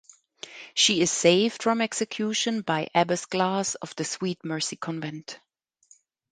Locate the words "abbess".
2.95-3.27